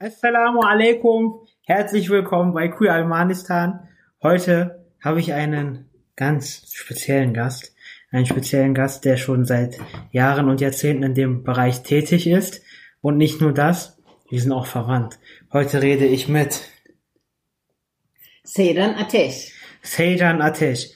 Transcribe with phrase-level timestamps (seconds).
[0.00, 1.46] Assalamu alaikum.
[1.62, 3.88] Herzlich willkommen bei Queer Almanistan.
[4.20, 7.76] Heute habe ich einen ganz speziellen Gast.
[8.10, 9.78] Einen speziellen Gast, der schon seit
[10.10, 12.62] Jahren und Jahrzehnten in dem Bereich tätig ist.
[13.02, 13.96] Und nicht nur das,
[14.28, 15.20] wir sind auch verwandt.
[15.52, 16.62] Heute rede ich mit
[18.42, 19.52] Seyran Atesh.
[19.82, 20.90] Seyran Atesh.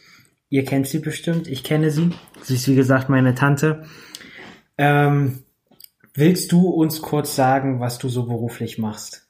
[0.49, 2.11] Ihr kennt sie bestimmt, ich kenne sie.
[2.43, 3.85] Sie ist wie gesagt meine Tante.
[4.77, 5.45] Ähm,
[6.19, 9.29] willst du uns kurz sagen, was du so beruflich machst?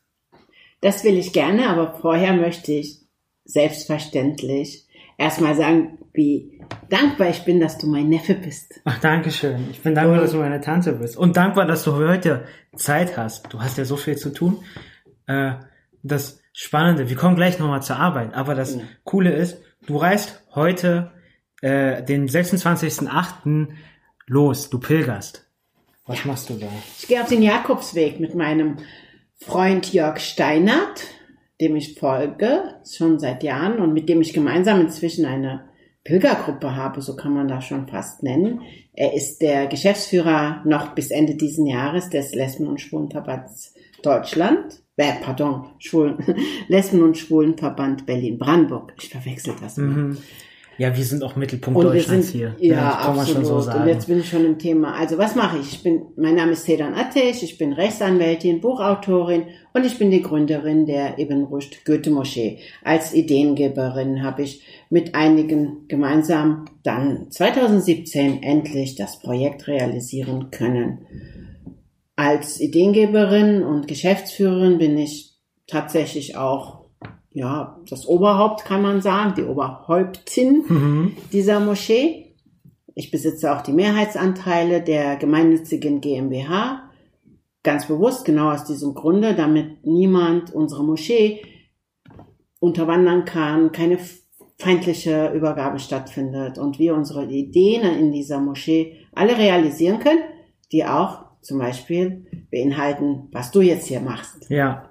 [0.81, 3.01] Das will ich gerne, aber vorher möchte ich
[3.45, 8.81] selbstverständlich erstmal sagen, wie dankbar ich bin, dass du mein Neffe bist.
[8.85, 9.69] Ach, danke schön.
[9.71, 11.17] Ich bin dankbar, dass du meine Tante bist.
[11.17, 12.45] Und dankbar, dass du heute
[12.77, 13.53] Zeit hast.
[13.53, 14.59] Du hast ja so viel zu tun.
[15.27, 15.55] Äh,
[16.03, 18.81] das Spannende, wir kommen gleich nochmal zur Arbeit, aber das ja.
[19.05, 21.13] Coole ist, du reist heute
[21.61, 23.69] äh, den 26.08.
[24.27, 25.48] los, du pilgerst.
[26.09, 26.67] Was machst du da?
[26.99, 28.79] Ich gehe auf den Jakobsweg mit meinem
[29.37, 31.05] Freund Jörg Steinert,
[31.61, 35.69] dem ich folge, schon seit Jahren und mit dem ich gemeinsam inzwischen eine
[36.03, 38.63] Pilgergruppe habe, so kann man das schon fast nennen.
[38.95, 45.15] Er ist der Geschäftsführer noch bis Ende diesen Jahres des Lesben- und Schwulenverbands Deutschland äh,
[45.23, 46.19] pardon, Schwulen,
[46.69, 48.95] Lesben- und Schwulenverband Berlin-Brandenburg.
[49.01, 49.97] Ich verwechsel das immer.
[49.97, 50.19] Mhm.
[50.79, 52.57] Ja, wir sind auch Mittelpunkt und Deutschlands sind, hier.
[52.61, 53.47] Ja, ja absolut.
[53.47, 54.95] So und jetzt bin ich schon im Thema.
[54.95, 55.73] Also was mache ich?
[55.73, 60.23] Ich bin, mein Name ist Sedan Atesh, ich bin Rechtsanwältin, Buchautorin und ich bin die
[60.23, 62.61] Gründerin der Ibn Rushd Goethe Moschee.
[62.85, 71.07] Als Ideengeberin habe ich mit einigen gemeinsam dann 2017 endlich das Projekt realisieren können.
[72.15, 75.35] Als Ideengeberin und Geschäftsführerin bin ich
[75.67, 76.78] tatsächlich auch
[77.39, 81.17] ja, das Oberhaupt kann man sagen, die Oberhäuptin mhm.
[81.33, 82.35] dieser Moschee.
[82.97, 86.91] Ich besitze auch die Mehrheitsanteile der gemeinnützigen GmbH.
[87.63, 91.43] Ganz bewusst, genau aus diesem Grunde, damit niemand unsere Moschee
[92.59, 93.99] unterwandern kann, keine
[94.59, 100.25] feindliche Übergabe stattfindet und wir unsere Ideen in dieser Moschee alle realisieren können,
[100.73, 104.51] die auch zum Beispiel beinhalten, was du jetzt hier machst.
[104.51, 104.88] Ja,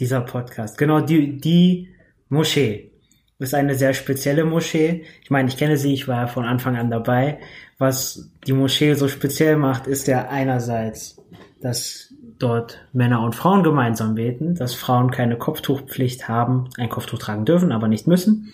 [0.00, 0.78] dieser Podcast.
[0.78, 1.88] Genau, die, die
[2.28, 2.90] Moschee
[3.38, 5.04] ist eine sehr spezielle Moschee.
[5.22, 7.38] Ich meine, ich kenne sie, ich war von Anfang an dabei.
[7.78, 11.22] Was die Moschee so speziell macht, ist ja einerseits,
[11.60, 17.44] dass dort Männer und Frauen gemeinsam beten, dass Frauen keine Kopftuchpflicht haben, ein Kopftuch tragen
[17.44, 18.52] dürfen, aber nicht müssen.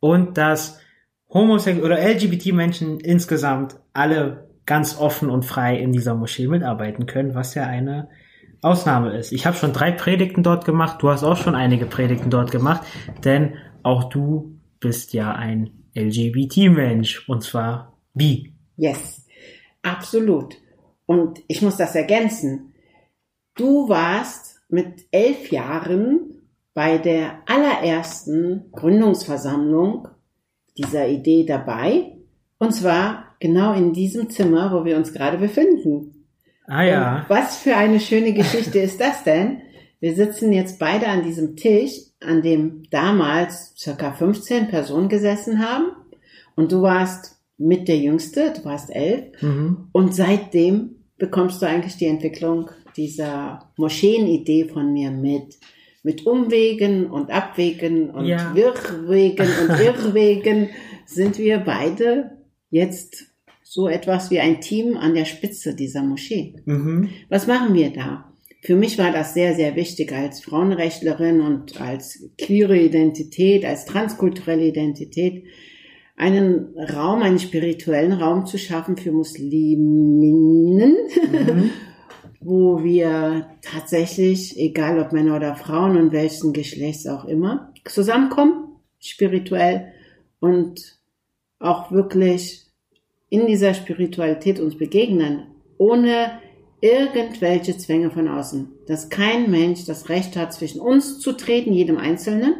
[0.00, 0.80] Und dass
[1.28, 7.54] Homosexuelle oder LGBT-Menschen insgesamt alle ganz offen und frei in dieser Moschee mitarbeiten können, was
[7.54, 8.08] ja eine
[8.62, 9.32] Ausnahme ist.
[9.32, 12.82] Ich habe schon drei Predigten dort gemacht, du hast auch schon einige Predigten dort gemacht,
[13.24, 18.54] denn auch du bist ja ein LGBT-Mensch und zwar bi.
[18.76, 19.26] Yes,
[19.82, 20.56] absolut.
[21.06, 22.72] Und ich muss das ergänzen.
[23.54, 30.08] Du warst mit elf Jahren bei der allerersten Gründungsversammlung
[30.78, 32.16] dieser Idee dabei.
[32.58, 36.21] Und zwar genau in diesem Zimmer, wo wir uns gerade befinden.
[36.66, 37.16] Ah ja.
[37.16, 39.62] Und was für eine schöne Geschichte ist das denn?
[40.00, 45.92] Wir sitzen jetzt beide an diesem Tisch, an dem damals circa 15 Personen gesessen haben.
[46.56, 49.40] Und du warst mit der Jüngste, du warst elf.
[49.40, 49.88] Mhm.
[49.92, 55.58] Und seitdem bekommst du eigentlich die Entwicklung dieser Moscheenidee von mir mit.
[56.02, 58.52] Mit Umwegen und Abwegen und ja.
[58.56, 60.70] Wirrwegen und Irrwegen
[61.06, 62.38] sind wir beide
[62.70, 63.31] jetzt
[63.72, 66.56] so etwas wie ein Team an der Spitze dieser Moschee.
[66.66, 67.08] Mhm.
[67.30, 68.30] Was machen wir da?
[68.60, 74.66] Für mich war das sehr, sehr wichtig als Frauenrechtlerin und als queere Identität, als transkulturelle
[74.66, 75.44] Identität,
[76.16, 80.94] einen Raum, einen spirituellen Raum zu schaffen für Musliminnen,
[81.32, 81.70] mhm.
[82.42, 89.94] wo wir tatsächlich, egal ob Männer oder Frauen und welchen Geschlechts auch immer, zusammenkommen, spirituell
[90.40, 91.00] und
[91.58, 92.61] auch wirklich
[93.32, 95.44] in dieser Spiritualität uns begegnen,
[95.78, 96.32] ohne
[96.82, 98.68] irgendwelche Zwänge von außen.
[98.86, 102.54] Dass kein Mensch das Recht hat, zwischen uns zu treten, jedem Einzelnen,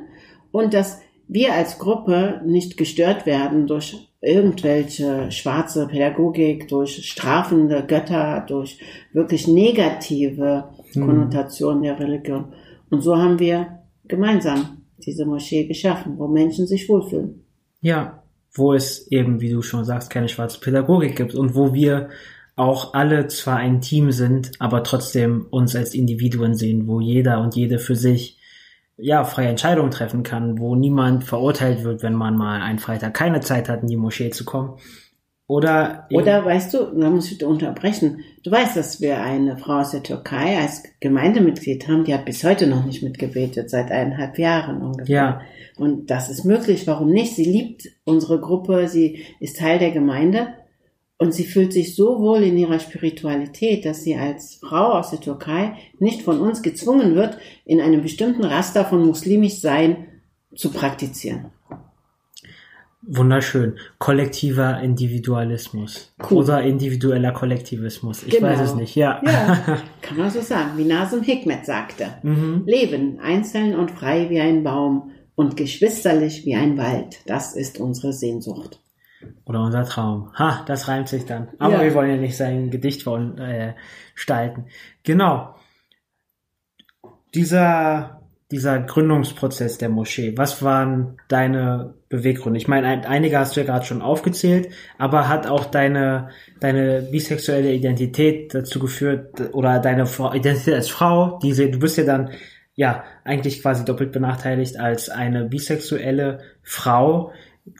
[0.50, 8.43] und dass wir als Gruppe nicht gestört werden durch irgendwelche schwarze Pädagogik, durch strafende Götter,
[8.49, 8.79] durch
[9.12, 11.06] wirklich negative mhm.
[11.06, 12.55] Konnotationen der Religion.
[12.88, 17.44] Und so haben wir gemeinsam diese Moschee geschaffen, wo Menschen sich wohlfühlen.
[17.82, 18.22] Ja,
[18.54, 22.10] wo es eben, wie du schon sagst, keine schwarze Pädagogik gibt und wo wir
[22.54, 27.56] auch alle zwar ein Team sind, aber trotzdem uns als Individuen sehen, wo jeder und
[27.56, 28.38] jede für sich
[28.99, 33.40] ja freie Entscheidungen treffen kann, wo niemand verurteilt wird, wenn man mal einen Freitag keine
[33.40, 34.78] Zeit hat, in die Moschee zu kommen.
[35.52, 38.25] Oder, Oder weißt du, da muss ich unterbrechen.
[38.43, 42.43] Du weißt, dass wir eine Frau aus der Türkei als Gemeindemitglied haben, die hat bis
[42.43, 45.14] heute noch nicht mitgebetet, seit eineinhalb Jahren ungefähr.
[45.14, 45.40] Ja.
[45.76, 46.87] Und das ist möglich.
[46.87, 47.34] Warum nicht?
[47.34, 50.54] Sie liebt unsere Gruppe, sie ist Teil der Gemeinde
[51.19, 55.20] und sie fühlt sich so wohl in ihrer Spiritualität, dass sie als Frau aus der
[55.20, 60.06] Türkei nicht von uns gezwungen wird, in einem bestimmten Raster von muslimisch sein
[60.54, 61.50] zu praktizieren.
[63.04, 63.78] Wunderschön.
[63.99, 66.14] Kollektiver Individualismus.
[66.31, 66.38] Cool.
[66.44, 68.22] Oder individueller Kollektivismus.
[68.22, 68.46] Ich Genau.
[68.49, 69.20] weiß es nicht, ja.
[69.25, 72.06] Ja, kann man so sagen, wie Nasum Hikmet sagte.
[72.22, 72.62] mhm.
[72.66, 77.19] Leben einzeln und frei wie ein Baum und geschwisterlich wie ein Wald.
[77.26, 78.78] Das ist unsere Sehnsucht.
[79.46, 80.31] Oder unser Traum.
[80.38, 81.49] Ha, das reimt sich dann.
[81.58, 81.82] Aber Ja.
[81.82, 83.75] wir wollen ja nicht sein Gedicht von, äh,
[84.14, 84.66] gestalten.
[85.02, 85.54] Genau.
[87.34, 88.22] Dieser,
[88.52, 92.58] dieser Gründungsprozess der Moschee, was waren deine Beweggründe?
[92.58, 94.69] Ich meine, ein, einige hast du ja gerade schon aufgezählt,
[94.99, 96.28] aber hat auch deine,
[96.60, 102.31] deine bisexuelle Identität dazu geführt, oder deine Identität als Frau, diese, du bist ja dann,
[102.75, 107.32] ja, eigentlich quasi doppelt benachteiligt als eine bisexuelle Frau,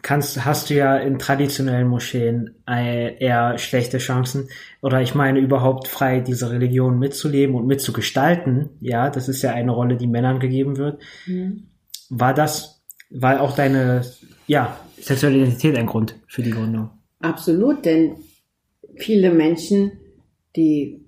[0.03, 4.49] kannst, hast du ja in traditionellen Moscheen äh, eher schlechte Chancen.
[4.81, 8.71] Oder ich meine, überhaupt frei diese Religion mitzuleben und mitzugestalten.
[8.81, 11.03] Ja, das ist ja eine Rolle, die Männern gegeben wird.
[12.11, 14.03] War das, war auch deine,
[14.47, 16.91] ja, sexuelle Identität ein Grund für die Gründung?
[17.21, 18.17] Absolut, denn
[18.97, 19.93] viele Menschen,
[20.55, 21.01] die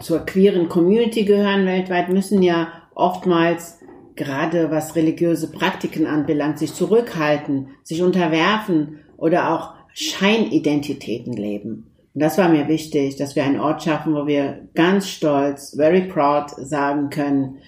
[0.00, 3.78] zur queeren Community gehören weltweit, müssen ja oftmals
[4.16, 11.86] gerade was religiöse Praktiken anbelangt, sich zurückhalten, sich unterwerfen oder auch Scheinidentitäten leben.
[12.14, 16.02] Und das war mir wichtig, dass wir einen Ort schaffen, wo wir ganz stolz, very
[16.02, 17.58] proud sagen können,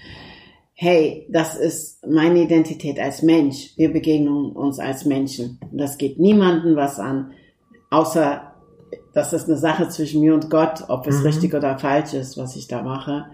[0.74, 3.72] hey, das ist meine Identität als Mensch.
[3.76, 5.58] Wir begegnen uns als Menschen.
[5.70, 7.32] Und das geht niemandem was an,
[7.90, 8.52] außer
[9.12, 11.26] das ist eine Sache zwischen mir und Gott, ob es Mhm.
[11.26, 13.26] richtig oder falsch ist, was ich da mache.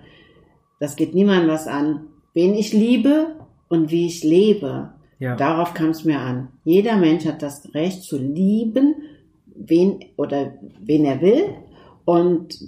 [0.81, 3.37] Das geht niemandem was an, wen ich liebe
[3.69, 4.91] und wie ich lebe.
[5.19, 5.37] Ja.
[5.37, 6.49] Darauf kam es mir an.
[6.65, 8.95] Jeder Mensch hat das Recht zu lieben,
[9.47, 11.45] wen oder wen er will
[12.05, 12.59] und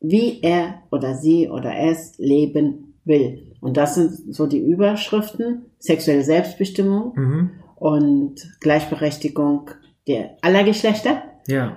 [0.00, 3.52] wie er oder sie oder es leben will.
[3.60, 7.50] Und das sind so die Überschriften: sexuelle Selbstbestimmung Mhm.
[7.76, 9.70] und Gleichberechtigung
[10.06, 11.22] der aller Geschlechter.
[11.48, 11.76] Ja.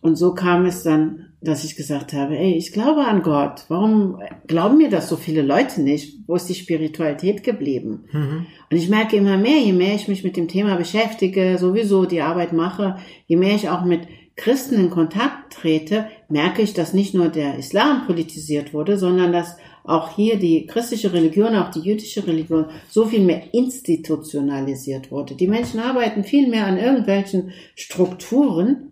[0.00, 3.64] Und so kam es dann, dass ich gesagt habe, ey, ich glaube an Gott.
[3.68, 6.18] Warum glauben mir das so viele Leute nicht?
[6.26, 8.04] Wo ist die Spiritualität geblieben?
[8.12, 8.46] Mhm.
[8.70, 12.20] Und ich merke immer mehr, je mehr ich mich mit dem Thema beschäftige, sowieso die
[12.20, 12.96] Arbeit mache,
[13.26, 14.02] je mehr ich auch mit
[14.36, 19.56] Christen in Kontakt trete, merke ich, dass nicht nur der Islam politisiert wurde, sondern dass
[19.82, 25.36] auch hier die christliche Religion, auch die jüdische Religion so viel mehr institutionalisiert wurde.
[25.36, 28.90] Die Menschen arbeiten viel mehr an irgendwelchen Strukturen,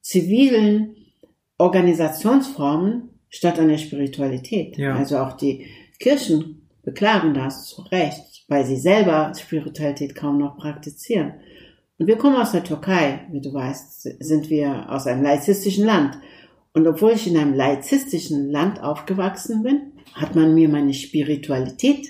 [0.00, 0.94] zivilen
[1.58, 4.78] Organisationsformen statt an der Spiritualität.
[4.78, 4.94] Ja.
[4.94, 5.66] Also auch die
[5.98, 11.34] Kirchen beklagen das zu Recht, weil sie selber Spiritualität kaum noch praktizieren.
[11.98, 16.18] Und wir kommen aus der Türkei, wie du weißt, sind wir aus einem laizistischen Land.
[16.72, 22.08] Und obwohl ich in einem laizistischen Land aufgewachsen bin, hat man mir meine Spiritualität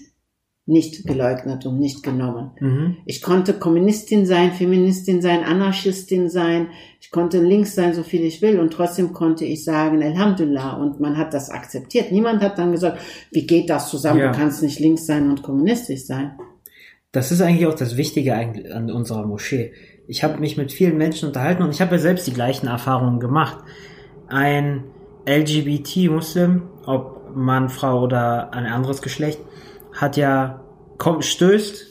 [0.68, 2.50] nicht geleugnet und nicht genommen.
[2.60, 2.96] Mhm.
[3.06, 6.68] Ich konnte Kommunistin sein, Feministin sein, Anarchistin sein.
[7.00, 8.60] Ich konnte links sein, so viel ich will.
[8.60, 10.74] Und trotzdem konnte ich sagen, Alhamdulillah.
[10.74, 12.12] Und man hat das akzeptiert.
[12.12, 12.98] Niemand hat dann gesagt,
[13.32, 14.20] wie geht das zusammen?
[14.20, 14.30] Ja.
[14.30, 16.32] Du kannst nicht links sein und kommunistisch sein.
[17.12, 19.72] Das ist eigentlich auch das Wichtige an unserer Moschee.
[20.06, 23.20] Ich habe mich mit vielen Menschen unterhalten und ich habe ja selbst die gleichen Erfahrungen
[23.20, 23.56] gemacht.
[24.28, 24.84] Ein
[25.26, 29.40] LGBT-Muslim, ob Mann, Frau oder ein anderes Geschlecht,
[30.00, 30.64] hat ja
[30.96, 31.86] kommt, stößt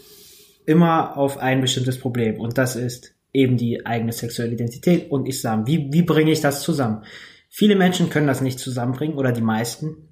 [0.66, 5.68] immer auf ein bestimmtes Problem und das ist eben die eigene sexuelle Identität und Islam.
[5.68, 7.04] Wie, wie bringe ich das zusammen?
[7.50, 10.10] Viele Menschen können das nicht zusammenbringen oder die meisten.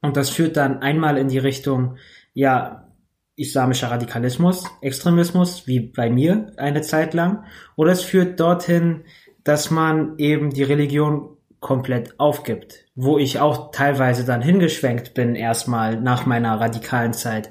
[0.00, 1.96] Und das führt dann einmal in die Richtung,
[2.34, 2.88] ja,
[3.36, 7.44] islamischer Radikalismus, Extremismus, wie bei mir eine Zeit lang.
[7.76, 9.04] Oder es führt dorthin,
[9.42, 16.00] dass man eben die Religion komplett aufgibt, wo ich auch teilweise dann hingeschwenkt bin erstmal
[16.00, 17.50] nach meiner radikalen Zeit.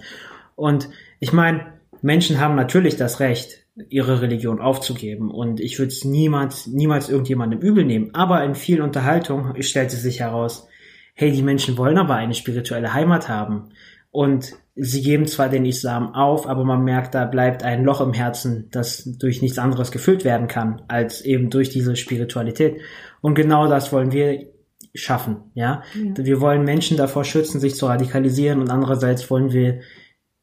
[0.56, 6.04] Und ich meine, Menschen haben natürlich das Recht, ihre Religion aufzugeben und ich würde es
[6.04, 8.14] niemals, niemals irgendjemandem übel nehmen.
[8.14, 10.68] Aber in vielen Unterhaltungen stellte sich heraus,
[11.14, 13.70] hey, die Menschen wollen aber eine spirituelle Heimat haben
[14.12, 18.14] und sie geben zwar den Islam auf, aber man merkt, da bleibt ein Loch im
[18.14, 22.82] Herzen, das durch nichts anderes gefüllt werden kann, als eben durch diese Spiritualität.
[23.22, 24.48] Und genau das wollen wir
[24.94, 25.84] schaffen, ja.
[25.96, 26.26] Ja.
[26.26, 29.82] Wir wollen Menschen davor schützen, sich zu radikalisieren und andererseits wollen wir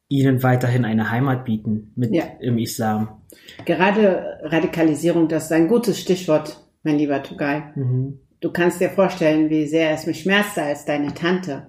[0.08, 2.24] ihnen weiterhin eine Heimat bieten mit Ja.
[2.40, 3.20] im Islam.
[3.66, 7.72] Gerade Radikalisierung, das ist ein gutes Stichwort mein lieber Tugai.
[7.74, 8.20] Mhm.
[8.40, 11.66] Du kannst dir vorstellen, wie sehr es mich schmerzte als deine Tante,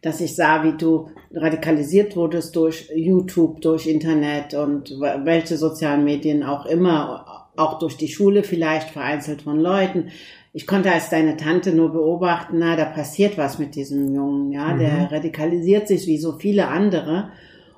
[0.00, 4.90] dass ich sah, wie du radikalisiert wurdest durch YouTube, durch Internet und
[5.24, 10.08] welche sozialen Medien auch immer, auch durch die Schule vielleicht, vereinzelt von Leuten.
[10.54, 14.74] Ich konnte als deine Tante nur beobachten, na, da passiert was mit diesem Jungen, ja,
[14.74, 14.78] mhm.
[14.78, 17.30] der radikalisiert sich wie so viele andere.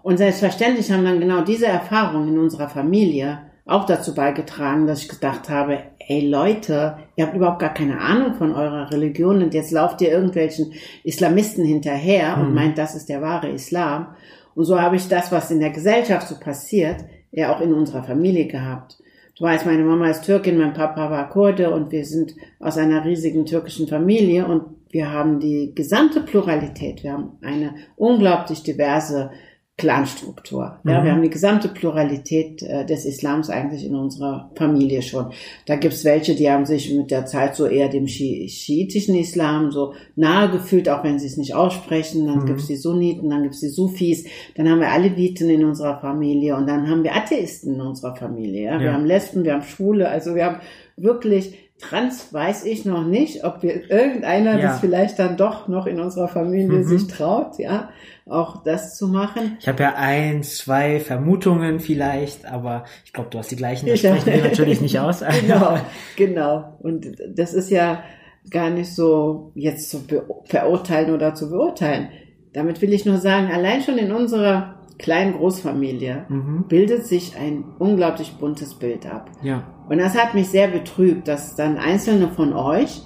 [0.02, 5.09] Und selbstverständlich haben dann genau diese Erfahrungen in unserer Familie auch dazu beigetragen, dass ich
[5.09, 9.71] gedacht habe, ey Leute, ihr habt überhaupt gar keine Ahnung von eurer Religion und jetzt
[9.71, 12.54] lauft ihr irgendwelchen Islamisten hinterher und mhm.
[12.54, 14.09] meint, das ist der wahre Islam.
[14.54, 16.97] Und so habe ich das, was in der Gesellschaft so passiert,
[17.33, 18.99] ja auch in unserer Familie gehabt.
[19.37, 23.05] Du weißt, meine Mama ist Türkin, mein Papa war Kurde und wir sind aus einer
[23.05, 27.03] riesigen türkischen Familie und wir haben die gesamte Pluralität.
[27.03, 29.33] Wir haben eine unglaublich diverse
[29.76, 30.78] Clanstruktur.
[30.85, 31.04] Ja, mhm.
[31.04, 35.33] wir haben die gesamte Pluralität äh, des Islams eigentlich in unserer Familie schon.
[35.66, 39.73] Da gibt's welche, die haben sich mit der Zeit so eher dem Schi schiitischen Islam
[39.73, 42.25] so nahe gefühlt, auch wenn sie es nicht aussprechen.
[42.26, 42.47] Dann mhm.
[42.47, 46.69] gibt's die Sunniten, dann gibt's die Sufis, dann haben wir Aleviten in unserer Familie und
[46.69, 48.66] dann haben wir Atheisten in unserer Familie.
[48.66, 48.81] Ja?
[48.81, 50.61] Wir haben Lesben, wir haben Schwule, also wir haben
[50.97, 54.69] wirklich Trans weiß ich noch nicht, ob wir irgendeiner ja.
[54.69, 56.85] das vielleicht dann doch noch in unserer Familie mhm.
[56.85, 57.90] sich traut, ja
[58.26, 59.59] auch das zu machen.
[59.61, 63.99] Ich habe ja ein, zwei Vermutungen vielleicht, aber ich glaube, du hast die gleichen, das
[63.99, 65.23] sprechen wir natürlich nicht aus.
[65.40, 65.78] genau,
[66.16, 66.78] genau.
[66.81, 68.02] Und das ist ja
[68.50, 70.04] gar nicht so jetzt zu
[70.47, 72.09] verurteilen oder zu beurteilen.
[72.52, 76.65] Damit will ich nur sagen, allein schon in unserer kleinen Großfamilie mhm.
[76.69, 79.31] bildet sich ein unglaublich buntes Bild ab.
[79.43, 79.65] Ja.
[79.89, 83.03] Und das hat mich sehr betrübt, dass dann einzelne von euch,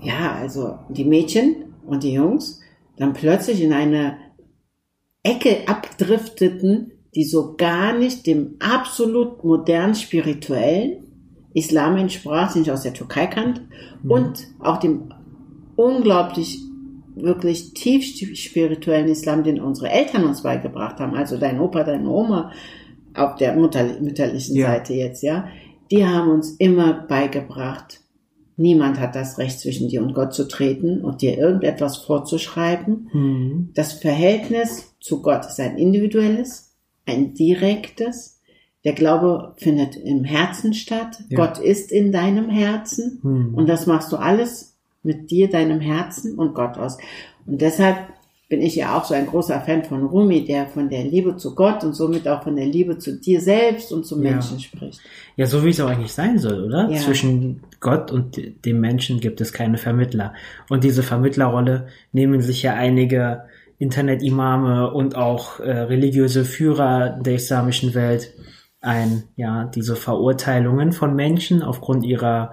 [0.00, 2.60] ja, also die Mädchen und die Jungs,
[2.96, 4.16] dann plötzlich in eine
[5.22, 11.04] Ecke abdrifteten, die so gar nicht dem absolut modern spirituellen
[11.54, 13.62] Islam entsprach, den ich aus der Türkei kannte,
[14.02, 14.10] mhm.
[14.10, 15.12] und auch dem
[15.76, 16.60] unglaublich
[17.14, 18.04] wirklich tief
[18.36, 22.52] spirituellen Islam, den unsere Eltern uns beigebracht haben, also dein Opa, deine Oma
[23.14, 24.68] auf der mütterlichen ja.
[24.68, 25.48] Seite jetzt, ja,
[25.90, 28.02] die haben uns immer beigebracht,
[28.56, 33.08] Niemand hat das Recht, zwischen dir und Gott zu treten und dir irgendetwas vorzuschreiben.
[33.12, 33.70] Mhm.
[33.74, 36.76] Das Verhältnis zu Gott ist ein individuelles,
[37.06, 38.40] ein direktes.
[38.84, 41.18] Der Glaube findet im Herzen statt.
[41.28, 41.38] Ja.
[41.38, 43.20] Gott ist in deinem Herzen.
[43.22, 43.54] Mhm.
[43.54, 44.71] Und das machst du alles
[45.02, 46.98] mit dir, deinem Herzen und Gott aus.
[47.46, 47.96] Und deshalb
[48.52, 51.54] bin ich ja auch so ein großer Fan von Rumi, der von der Liebe zu
[51.54, 54.62] Gott und somit auch von der Liebe zu dir selbst und zum Menschen ja.
[54.62, 55.00] spricht.
[55.36, 56.90] Ja, so wie es auch eigentlich sein soll, oder?
[56.90, 56.98] Ja.
[56.98, 60.34] Zwischen Gott und dem Menschen gibt es keine Vermittler.
[60.68, 63.44] Und diese Vermittlerrolle nehmen sich ja einige
[63.78, 68.34] Internet-Imame und auch äh, religiöse Führer der islamischen Welt
[68.82, 72.52] ein, ja, diese Verurteilungen von Menschen aufgrund ihrer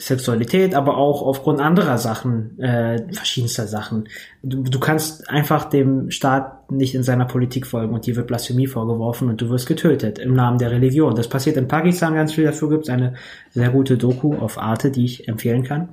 [0.00, 4.08] Sexualität, aber auch aufgrund anderer Sachen, äh, verschiedenster Sachen.
[4.42, 8.66] Du, du kannst einfach dem Staat nicht in seiner Politik folgen und dir wird Blasphemie
[8.66, 11.14] vorgeworfen und du wirst getötet im Namen der Religion.
[11.14, 13.14] Das passiert in Pakistan ganz viel, dafür gibt es eine
[13.50, 15.90] sehr gute Doku auf Arte, die ich empfehlen kann.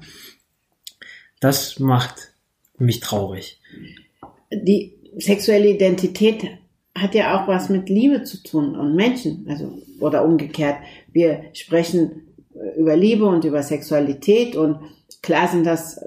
[1.42, 2.32] Das macht
[2.78, 3.60] mich traurig.
[4.52, 6.46] Die sexuelle Identität
[6.96, 10.78] hat ja auch was mit Liebe zu tun und Menschen, also oder umgekehrt.
[11.12, 12.27] Wir sprechen
[12.78, 14.80] über Liebe und über Sexualität und
[15.22, 16.00] klar sind das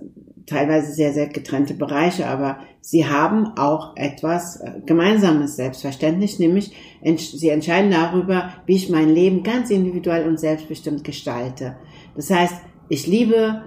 [0.47, 6.73] teilweise sehr, sehr getrennte Bereiche, aber sie haben auch etwas äh, Gemeinsames, selbstverständlich, nämlich
[7.17, 11.77] sie entscheiden darüber, wie ich mein Leben ganz individuell und selbstbestimmt gestalte.
[12.17, 12.55] Das heißt,
[12.89, 13.63] ich liebe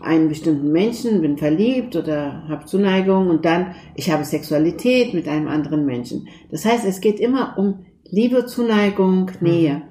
[0.00, 5.48] einen bestimmten Menschen, bin verliebt oder habe Zuneigung und dann ich habe Sexualität mit einem
[5.48, 6.28] anderen Menschen.
[6.50, 9.87] Das heißt, es geht immer um Liebe, Zuneigung, Nähe.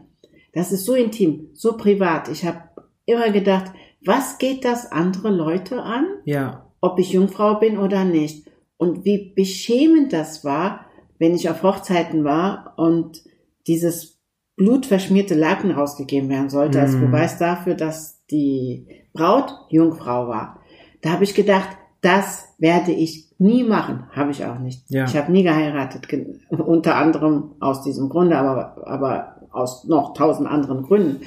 [0.58, 2.30] Das ist so intim, so privat.
[2.30, 2.58] Ich habe
[3.06, 3.72] immer gedacht,
[4.04, 6.08] was geht das andere Leute an?
[6.26, 6.66] Ja.
[6.82, 8.48] Ob ich Jungfrau bin oder nicht.
[8.76, 10.88] Und wie beschämend das war,
[11.20, 13.22] wenn ich auf Hochzeiten war und
[13.68, 14.20] dieses
[14.56, 16.82] blutverschmierte Laken rausgegeben werden sollte, mm.
[16.82, 17.02] als mhm.
[17.02, 20.60] Beweis dafür, dass die Braut Jungfrau war.
[21.04, 21.70] Da habe ich gedacht,
[22.02, 24.08] das werde ich nie machen.
[24.12, 24.90] Habe ich auch nicht.
[24.90, 25.06] Ja.
[25.06, 26.08] Ich habe nie geheiratet,
[26.50, 31.22] unter anderem aus diesem Grunde, aber, aber aus noch tausend anderen Gründen.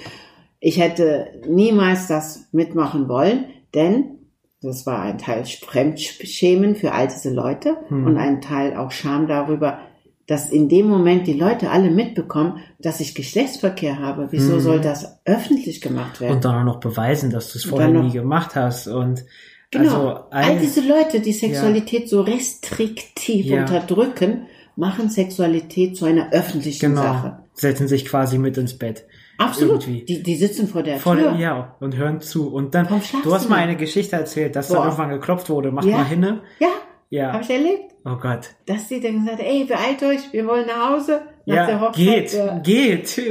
[0.60, 4.18] Ich hätte niemals das mitmachen wollen, denn
[4.62, 8.06] das war ein Teil Fremdschämen für all diese Leute hm.
[8.06, 9.78] und ein Teil auch Scham darüber,
[10.26, 14.28] dass in dem Moment die Leute alle mitbekommen, dass ich Geschlechtsverkehr habe.
[14.30, 14.60] Wieso hm.
[14.60, 16.36] soll das öffentlich gemacht werden?
[16.36, 19.24] Und dann auch noch beweisen, dass du es vorher nie gemacht hast und
[19.70, 20.08] Genau.
[20.08, 22.08] Also all diese Leute, die Sexualität ja.
[22.08, 23.60] so restriktiv ja.
[23.60, 27.02] unterdrücken, machen Sexualität zu einer öffentlichen genau.
[27.02, 27.38] Sache.
[27.60, 29.04] Setzen sich quasi mit ins Bett.
[29.38, 29.82] Absolut.
[29.86, 30.04] Irgendwie.
[30.04, 31.32] Die, die sitzen vor der Vor Tür.
[31.32, 32.52] der, ja, und hören zu.
[32.52, 32.88] Und dann,
[33.22, 34.84] du hast mal eine Geschichte erzählt, dass dann Boah.
[34.86, 35.98] irgendwann geklopft wurde, mach Ja.
[35.98, 36.40] mal hinne.
[36.58, 36.68] Ja,
[37.10, 37.32] Ja.
[37.32, 37.84] habe ich erlebt.
[38.04, 38.48] Oh Gott.
[38.66, 41.20] Dass die dann gesagt ey, beeilt euch, wir wollen nach Hause.
[41.44, 43.22] Nach der Ja, Hochzeit, geht, geht.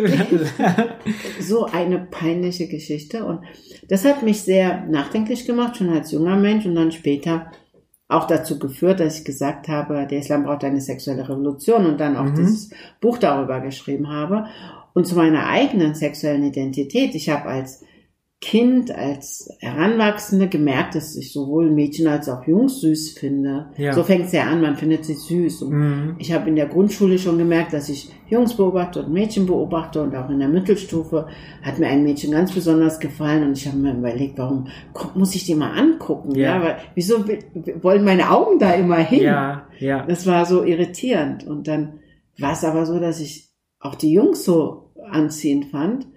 [1.39, 3.23] so eine peinliche Geschichte.
[3.25, 3.41] Und
[3.87, 7.51] das hat mich sehr nachdenklich gemacht, schon als junger Mensch und dann später
[8.09, 12.17] auch dazu geführt, dass ich gesagt habe, der Islam braucht eine sexuelle Revolution und dann
[12.17, 12.35] auch Mhm.
[12.35, 14.47] dieses Buch darüber geschrieben habe.
[14.93, 17.13] Und zu meiner eigenen sexuellen Identität.
[17.15, 17.85] Ich habe als
[18.41, 23.67] Kind, als Heranwachsende gemerkt, dass ich sowohl Mädchen als auch Jungs süß finde.
[23.75, 23.91] Ja.
[23.91, 25.63] So fängt es ja an, man findet sie süß.
[25.63, 26.15] Und Mhm.
[26.19, 30.15] ich habe in der Grundschule schon gemerkt, dass ich Jungs beobachte und Mädchen beobachte und
[30.15, 31.27] auch in der Mittelstufe
[31.61, 34.67] hat mir ein Mädchen ganz besonders gefallen und ich habe mir überlegt, warum
[35.15, 36.33] muss ich die mal angucken?
[36.35, 36.55] Ja.
[36.55, 37.25] Ja, weil wieso
[37.81, 39.23] wollen meine Augen da immer hin?
[39.23, 40.05] Ja, ja.
[40.05, 41.99] Das war so irritierend und dann
[42.37, 43.49] war es aber so, dass ich
[43.81, 46.07] auch die Jungs so anziehend fand.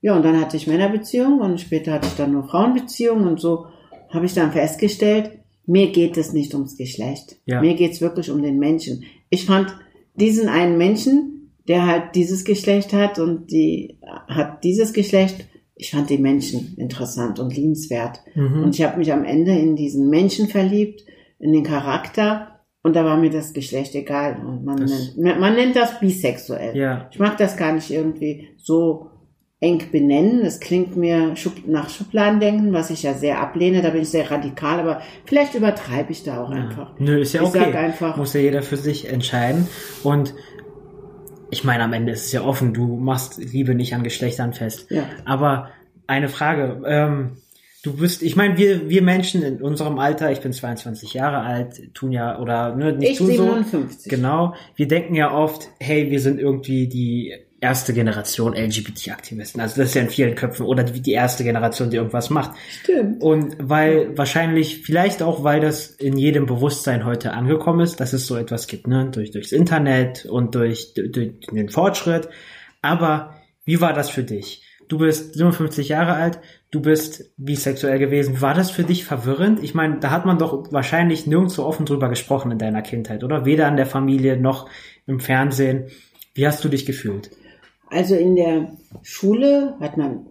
[0.00, 3.66] Ja, und dann hatte ich Männerbeziehungen und später hatte ich dann nur Frauenbeziehungen und so
[4.10, 5.30] habe ich dann festgestellt,
[5.66, 7.36] mir geht es nicht ums Geschlecht.
[7.44, 7.60] Ja.
[7.60, 9.04] Mir geht es wirklich um den Menschen.
[9.28, 9.74] Ich fand
[10.14, 16.08] diesen einen Menschen, der halt dieses Geschlecht hat und die hat dieses Geschlecht, ich fand
[16.10, 18.20] die Menschen interessant und liebenswert.
[18.34, 18.62] Mhm.
[18.64, 21.02] Und ich habe mich am Ende in diesen Menschen verliebt,
[21.38, 24.38] in den Charakter und da war mir das Geschlecht egal.
[24.44, 26.74] Und man, Das- nennt, man nennt das bisexuell.
[26.76, 27.08] Ja.
[27.12, 29.10] Ich mag das gar nicht irgendwie so
[29.60, 30.40] eng benennen.
[30.44, 31.34] Es klingt mir
[31.66, 33.82] nach Schubladendenken, was ich ja sehr ablehne.
[33.82, 36.92] Da bin ich sehr radikal, aber vielleicht übertreibe ich da auch einfach.
[36.98, 37.58] Nö, ist ja Ich okay.
[37.64, 39.66] sag einfach- Muss ja jeder für sich entscheiden.
[40.04, 40.34] Und
[41.50, 44.86] ich meine, am Ende ist es ja offen, du machst Liebe nicht an Geschlechtern fest.
[44.90, 45.04] Ja.
[45.24, 45.70] Aber
[46.06, 47.38] eine Frage, ähm,
[47.82, 51.94] du bist, ich meine, wir, wir Menschen in unserem Alter, ich bin 22 Jahre alt,
[51.94, 54.02] tun ja, oder ne, nicht Ich tun 57.
[54.04, 54.10] so.
[54.10, 54.54] Genau.
[54.76, 59.60] Wir denken ja oft, hey, wir sind irgendwie die erste Generation LGBT-Aktivisten.
[59.60, 60.64] Also das ist ja in vielen Köpfen.
[60.64, 62.52] Oder die, die erste Generation, die irgendwas macht.
[62.82, 63.22] Stimmt.
[63.22, 68.26] Und weil wahrscheinlich, vielleicht auch, weil das in jedem Bewusstsein heute angekommen ist, dass es
[68.26, 69.10] so etwas gibt, ne?
[69.10, 72.28] Durch, durchs Internet und durch, durch, durch den Fortschritt.
[72.80, 74.62] Aber wie war das für dich?
[74.88, 76.38] Du bist 57 Jahre alt,
[76.70, 78.40] du bist bisexuell gewesen.
[78.40, 79.62] War das für dich verwirrend?
[79.62, 83.44] Ich meine, da hat man doch wahrscheinlich nirgendwo offen drüber gesprochen in deiner Kindheit, oder?
[83.44, 84.70] Weder in der Familie noch
[85.06, 85.88] im Fernsehen.
[86.34, 87.30] Wie hast du dich gefühlt?
[87.90, 88.72] Also in der
[89.02, 90.26] Schule hat man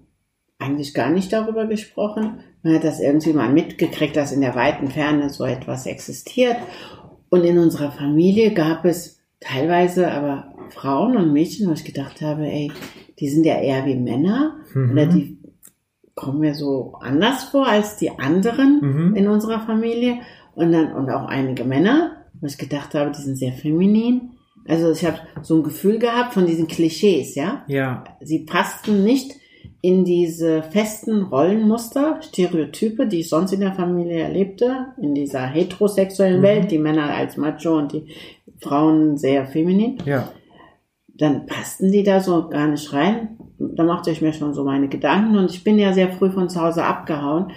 [0.59, 2.39] eigentlich gar nicht darüber gesprochen.
[2.63, 6.57] Man hat das irgendwie mal mitgekriegt, dass in der weiten Ferne so etwas existiert.
[7.29, 12.45] Und in unserer Familie gab es teilweise aber Frauen und Mädchen, wo ich gedacht habe,
[12.47, 12.71] ey,
[13.19, 14.91] die sind ja eher wie Männer Mhm.
[14.91, 15.37] oder die
[16.15, 19.15] kommen mir so anders vor als die anderen Mhm.
[19.15, 20.17] in unserer Familie.
[20.55, 24.31] Und dann, und auch einige Männer, wo ich gedacht habe, die sind sehr feminin.
[24.67, 27.63] Also ich habe so ein Gefühl gehabt von diesen Klischees, ja.
[27.67, 29.33] Ja, Sie passten nicht
[29.81, 36.39] in diese festen Rollenmuster, Stereotype, die ich sonst in der Familie erlebte, in dieser heterosexuellen
[36.39, 36.43] Mhm.
[36.43, 38.07] Welt, die Männer als macho und die
[38.59, 40.29] Frauen sehr feminin ja.
[41.15, 43.37] dann passten die da so gar nicht rein.
[43.59, 46.49] Da machte ich mir schon so meine Gedanken und ich bin ja sehr früh von
[46.49, 47.51] zu Hause abgehauen.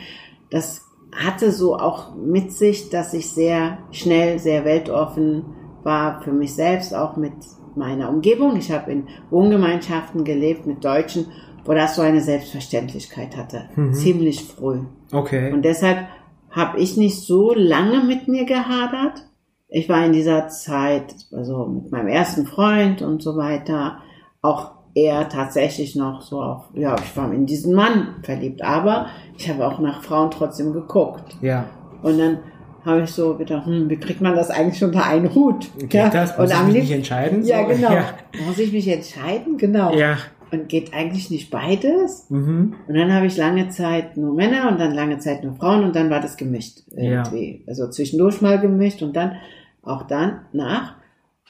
[0.50, 0.82] Das
[1.14, 5.44] hatte so auch mit sich, dass ich sehr schnell, sehr weltoffen
[5.82, 7.32] war für mich selbst, auch mit
[7.74, 8.56] meiner Umgebung.
[8.56, 11.26] Ich habe in Wohngemeinschaften gelebt mit Deutschen,
[11.64, 13.64] wo das so eine Selbstverständlichkeit hatte.
[13.76, 13.94] Mhm.
[13.94, 14.80] Ziemlich früh.
[15.12, 15.52] Okay.
[15.52, 16.06] Und deshalb
[16.50, 19.24] habe ich nicht so lange mit mir gehadert.
[19.68, 23.98] Ich war in dieser Zeit, also mit meinem ersten Freund und so weiter,
[24.42, 29.06] auch eher tatsächlich noch so auf, ja, ich war in diesen Mann verliebt, aber
[29.38, 31.36] ich habe auch nach Frauen trotzdem geguckt.
[31.40, 31.66] ja.
[32.02, 32.38] Und dann
[32.84, 35.68] habe ich so gedacht, hm, wie kriegt man das eigentlich unter einen Hut?
[35.78, 36.36] Geht das?
[36.38, 37.44] Muss und ich mich nicht entscheiden?
[37.44, 37.92] Ja, So, genau.
[37.92, 38.14] Ja.
[38.46, 39.56] Muss ich mich entscheiden?
[39.58, 39.94] Genau.
[39.94, 40.16] ja.
[40.52, 42.26] Und geht eigentlich nicht beides?
[42.28, 42.74] Mhm.
[42.88, 45.94] Und dann habe ich lange Zeit nur Männer und dann lange Zeit nur Frauen und
[45.94, 47.22] dann war das gemischt Ja.
[47.22, 47.62] irgendwie.
[47.68, 49.36] Also zwischendurch mal gemischt und dann
[49.82, 50.94] auch dann nach.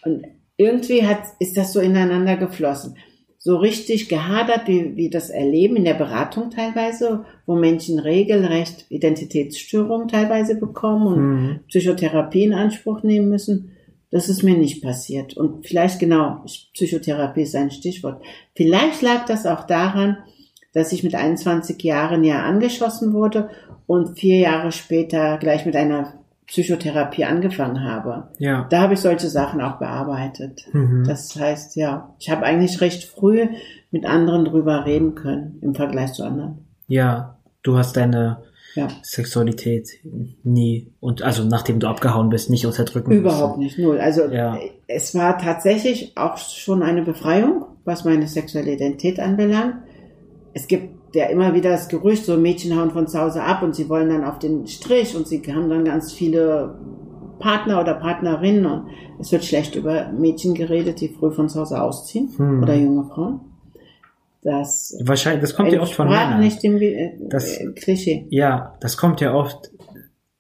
[0.05, 0.27] Und
[0.59, 2.97] irgendwie hat, ist das so ineinander geflossen.
[3.42, 10.09] So richtig gehadert, wie wie das erleben in der Beratung teilweise, wo Menschen regelrecht Identitätsstörungen
[10.09, 11.61] teilweise bekommen und Mhm.
[11.68, 13.72] Psychotherapie in Anspruch nehmen müssen.
[14.11, 15.38] Das ist mir nicht passiert.
[15.38, 18.22] Und vielleicht genau, Psychotherapie ist ein Stichwort.
[18.55, 20.18] Vielleicht lag das auch daran,
[20.74, 23.48] dass ich mit 21 Jahren ja angeschossen wurde
[23.87, 26.19] und vier Jahre später gleich mit einer
[26.50, 28.28] Psychotherapie angefangen habe.
[28.38, 28.66] Ja.
[28.70, 30.66] Da habe ich solche Sachen auch bearbeitet.
[30.72, 31.04] Mhm.
[31.06, 33.46] Das heißt, ja, ich habe eigentlich recht früh
[33.92, 36.58] mit anderen drüber reden können im Vergleich zu anderen.
[36.88, 38.42] Ja, du hast deine
[38.74, 38.88] Ja.
[39.02, 39.90] Sexualität
[40.42, 44.00] nie und also nachdem du abgehauen bist, nicht unterdrücken Überhaupt nicht, null.
[44.00, 44.58] Also Ja.
[44.88, 49.76] es war tatsächlich auch schon eine Befreiung, was meine sexuelle Identität anbelangt.
[50.52, 53.75] es gibt ja immer wieder das Gerücht, so Mädchen hauen von zu Hause ab und
[53.75, 56.79] sie wollen dann auf den Strich und sie haben dann ganz viele
[57.38, 58.87] Partner oder Partnerinnen und
[59.18, 62.62] es wird schlecht über Mädchen geredet, die früh von zu Hause ausziehen Hm.
[62.62, 63.40] oder junge Frauen.
[64.42, 66.40] Das Wahrscheinlich, das kommt ja oft von Männern.
[66.40, 68.27] nicht dem äh, Das- äh, Klischee.
[68.31, 69.70] Ja, das kommt ja oft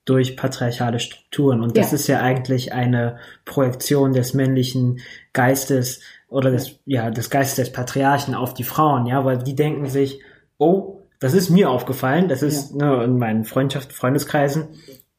[0.06, 1.96] durch patriarchale Strukturen und das Ja.
[1.96, 5.00] ist ja eigentlich eine Projektion des männlichen
[5.34, 9.86] Geistes oder des, ja, des Geistes des Patriarchen auf die Frauen, ja, weil die denken
[9.86, 10.20] sich,
[10.60, 14.68] oh, das ist mir aufgefallen, das ist ne, in meinen Freundschaft, Freundeskreisen,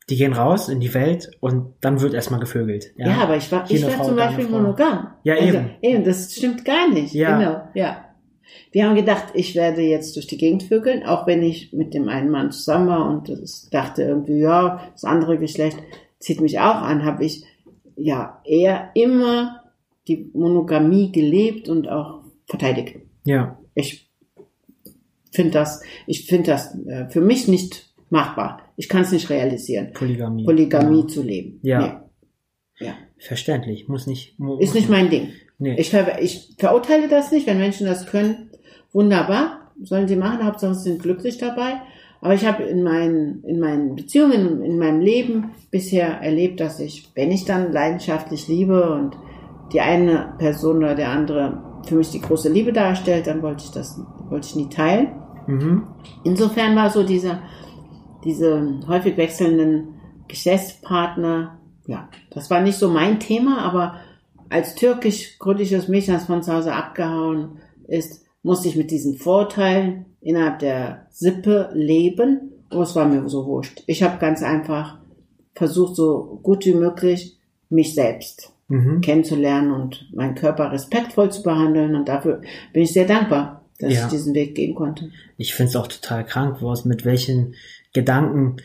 [0.09, 2.91] die gehen raus in die Welt und dann wird erstmal gevögelt.
[2.95, 5.07] Ja, aber ich war, Hier ich war Frau, zum Beispiel monogam.
[5.23, 5.69] Ja, also, eben.
[5.81, 7.13] Eben, das stimmt gar nicht.
[7.13, 7.37] Ja.
[7.37, 8.05] Genau, ja.
[8.71, 12.09] Wir haben gedacht, ich werde jetzt durch die Gegend vögeln, auch wenn ich mit dem
[12.09, 15.77] einen Mann zusammen war und das dachte irgendwie, ja, das andere Geschlecht
[16.19, 17.45] zieht mich auch an, habe ich
[17.95, 19.61] ja eher immer
[20.07, 22.97] die Monogamie gelebt und auch verteidigt.
[23.23, 24.10] Ja, Ich
[25.31, 28.61] finde das, ich finde das äh, für mich nicht machbar.
[28.77, 30.43] Ich kann es nicht realisieren, Polygamie.
[30.45, 31.59] Polygamie zu leben.
[31.63, 31.79] Ja.
[32.79, 32.93] Nee, ja.
[33.17, 34.39] Verständlich, muss nicht.
[34.39, 35.29] mu- Ist nicht mein Ding.
[35.59, 35.75] Nee.
[35.79, 38.49] Ich, ver ich verurteile das nicht, wenn Menschen das können.
[38.91, 40.43] Wunderbar, sollen sie machen.
[40.45, 41.81] Hauptsache sie sind glücklich dabei.
[42.19, 47.09] Aber ich habe in meinen, in meinen Beziehungen, in meinem Leben bisher erlebt, dass ich,
[47.15, 49.15] wenn ich dann leidenschaftlich liebe und
[49.73, 53.71] die eine Person oder der andere für mich die große Liebe darstellt, dann wollte ich
[53.71, 55.07] das, wollte ich nie teilen.
[55.47, 55.87] Mhm.
[56.23, 57.41] Insofern war so dieser,
[58.23, 59.95] diese häufig wechselnden
[60.27, 63.95] Geschäftspartner, ja, das war nicht so mein Thema, aber
[64.49, 70.59] als türkisch-kurdisches Mädchen, das von zu Hause abgehauen ist, musste ich mit diesen Vorteilen innerhalb
[70.59, 72.51] der Sippe leben.
[72.71, 73.83] Oh, es war mir so wurscht.
[73.87, 74.99] Ich habe ganz einfach
[75.53, 77.37] versucht, so gut wie möglich
[77.69, 79.01] mich selbst Mhm.
[79.01, 81.93] kennenzulernen und meinen Körper respektvoll zu behandeln.
[81.93, 84.05] Und dafür bin ich sehr dankbar, dass Ja.
[84.05, 85.09] ich diesen Weg gehen konnte.
[85.37, 87.55] Ich finde es auch total krank, was mit welchen
[87.93, 88.57] Gedanken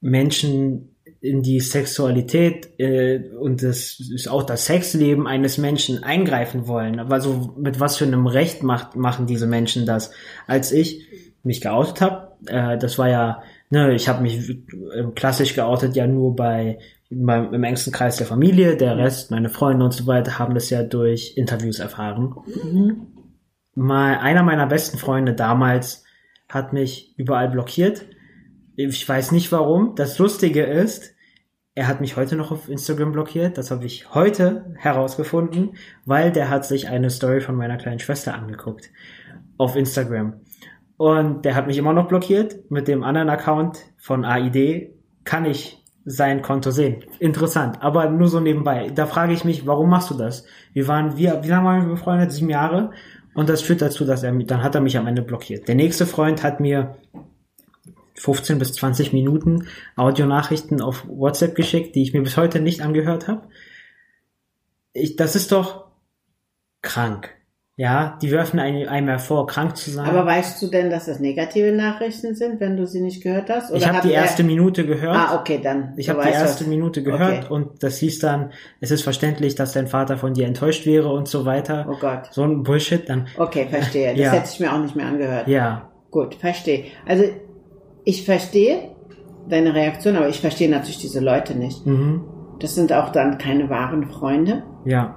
[0.00, 7.00] Menschen in die Sexualität äh, und das ist auch das Sexleben eines Menschen eingreifen wollen.
[7.00, 10.10] Also mit was für einem Recht macht, machen diese Menschen das?
[10.46, 11.06] Als ich
[11.42, 14.58] mich geoutet habe, äh, das war ja, ne, ich habe mich
[15.14, 16.78] klassisch geoutet ja nur bei
[17.10, 20.68] beim, im engsten Kreis der Familie, der Rest, meine Freunde und so weiter, haben das
[20.70, 22.34] ja durch Interviews erfahren
[23.74, 26.04] mal einer meiner besten Freunde damals
[26.48, 28.06] hat mich überall blockiert.
[28.76, 29.94] Ich weiß nicht warum.
[29.94, 31.14] Das Lustige ist,
[31.74, 33.58] er hat mich heute noch auf Instagram blockiert.
[33.58, 38.34] Das habe ich heute herausgefunden, weil der hat sich eine Story von meiner kleinen Schwester
[38.34, 38.90] angeguckt
[39.58, 40.34] auf Instagram.
[40.96, 42.70] Und der hat mich immer noch blockiert.
[42.70, 44.90] Mit dem anderen Account von AID
[45.24, 47.02] kann ich sein Konto sehen.
[47.18, 48.90] Interessant, aber nur so nebenbei.
[48.94, 50.44] Da frage ich mich, warum machst du das?
[50.72, 52.30] Wir waren, wir, wie lange waren wir befreundet?
[52.30, 52.90] Sieben Jahre.
[53.34, 55.68] Und das führt dazu, dass er, dann hat er mich am Ende blockiert.
[55.68, 56.96] Der nächste Freund hat mir
[58.14, 59.66] 15 bis 20 Minuten
[59.96, 63.48] Audionachrichten auf WhatsApp geschickt, die ich mir bis heute nicht angehört habe.
[64.92, 65.88] Ich, das ist doch
[66.80, 67.34] krank.
[67.76, 70.08] Ja, die werfen einem, einem hervor, krank zu sein.
[70.08, 73.74] Aber weißt du denn, dass das negative Nachrichten sind, wenn du sie nicht gehört hast?
[73.74, 75.16] ich habe die er- erste Minute gehört.
[75.16, 75.92] Ah, okay, dann.
[75.96, 76.68] Ich habe die erste was.
[76.68, 77.52] Minute gehört Okay.
[77.52, 81.26] und das hieß dann, es ist verständlich, dass dein Vater von dir enttäuscht wäre und
[81.26, 81.88] so weiter.
[81.90, 82.28] Oh Gott.
[82.30, 84.10] So ein Bullshit, dann, Okay, verstehe.
[84.12, 84.30] Das Ja.
[84.30, 85.48] hätte ich mir auch nicht mehr angehört.
[85.48, 86.84] ja, Gut, verstehe.
[87.08, 87.24] Also,
[88.04, 88.90] ich verstehe
[89.48, 91.84] deine Reaktion, aber ich verstehe natürlich diese Leute nicht.
[91.84, 92.22] mhm,
[92.60, 94.62] Das sind auch dann keine wahren Freunde.
[94.84, 95.16] ja,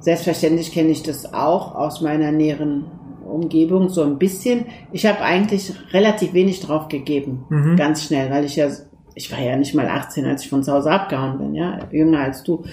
[0.00, 2.84] Selbstverständlich kenne ich das auch aus meiner näheren
[3.26, 4.66] Umgebung so ein bisschen.
[4.92, 7.76] Ich habe eigentlich relativ wenig drauf gegeben, Mhm.
[7.76, 8.68] ganz schnell, weil ich ja,
[9.14, 12.20] ich war ja nicht mal 18, als ich von zu Hause abgehauen bin, ja, jünger
[12.20, 12.64] als du.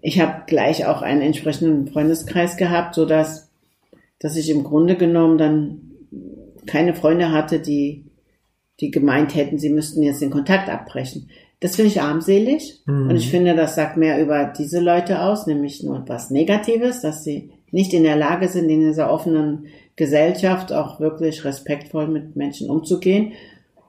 [0.00, 3.50] Ich habe gleich auch einen entsprechenden Freundeskreis gehabt, so dass,
[4.18, 5.80] dass ich im Grunde genommen dann
[6.66, 8.04] keine Freunde hatte, die,
[8.80, 11.28] die gemeint hätten, sie müssten jetzt den Kontakt abbrechen.
[11.60, 13.10] Das finde ich armselig Mhm.
[13.10, 17.22] und ich finde, das sagt mehr über diese Leute aus, nämlich nur etwas Negatives, dass
[17.24, 22.68] sie nicht in der Lage sind, in dieser offenen Gesellschaft auch wirklich respektvoll mit Menschen
[22.70, 23.32] umzugehen.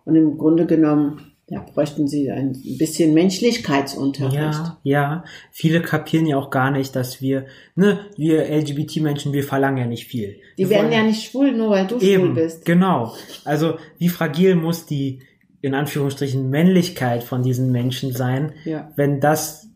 [0.05, 4.35] Und im Grunde genommen ja, bräuchten sie ein bisschen Menschlichkeitsunterricht.
[4.35, 5.23] ja, ja.
[5.51, 10.07] Viele kapieren ja auch gar nicht, dass wir, ne, wir LGBT-Menschen, wir verlangen ja nicht
[10.07, 10.37] viel.
[10.57, 12.65] Die Wir werden wollen- ja nicht schwul, nur weil du schwul Eben, bist.
[12.65, 13.13] genau.
[13.45, 15.19] Also wie fragil muss die
[15.61, 18.91] in Anführungsstrichen Männlichkeit von diesen Menschen sein, Ja.
[18.95, 19.67] wenn das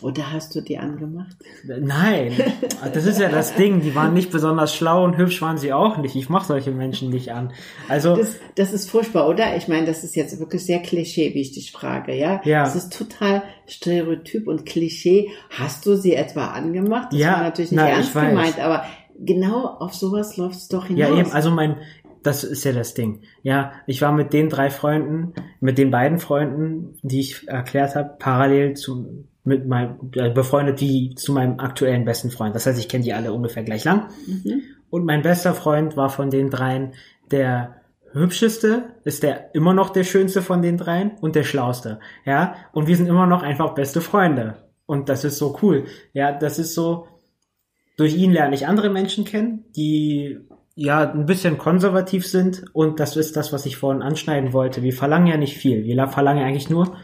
[0.00, 1.36] Oder hast du die angemacht?
[1.64, 2.32] Nein,
[2.92, 3.80] das ist ja das Ding.
[3.82, 6.16] Die waren nicht besonders schlau und hübsch waren sie auch nicht.
[6.16, 7.52] Ich mache solche Menschen nicht an.
[7.88, 9.56] Also Das, das ist furchtbar, oder?
[9.56, 12.40] Ich meine, das ist jetzt wirklich sehr Klischee, wie ich dich frage, ja?
[12.44, 12.64] Ja.
[12.64, 15.30] Das ist total Stereotyp und Klischee.
[15.50, 17.12] Hast du sie etwa angemacht?
[17.12, 18.84] Das Ja, war natürlich nicht ich ernst gemeint, aber
[19.20, 21.10] genau auf sowas läuft es doch hinaus.
[21.10, 21.76] ja eben, also mein
[22.22, 23.22] das ist ja das Ding.
[23.42, 28.16] Ja, ich war mit den drei Freunden, mit den beiden Freunden, die ich erklärt habe,
[28.18, 32.54] parallel zu mit meinem äh, befreundet wie zu meinem aktuellen besten Freund.
[32.54, 34.08] Das heißt, ich kenne die alle ungefähr gleich lang.
[34.26, 34.62] Mhm.
[34.88, 36.92] Und mein bester Freund war von den dreien
[37.30, 37.76] der
[38.12, 41.98] hübscheste, ist der immer noch der schönste von den dreien und der schlauste.
[42.24, 44.58] Ja, und wir sind immer noch einfach beste Freunde.
[44.86, 45.86] Und das ist so cool.
[46.12, 47.08] Ja, das ist so,
[47.96, 50.38] durch ihn lerne ich andere Menschen kennen, die
[50.74, 54.82] ja ein bisschen konservativ sind und das ist das, was ich vorhin anschneiden wollte.
[54.82, 55.84] Wir verlangen ja nicht viel.
[55.84, 56.96] Wir verlangen eigentlich nur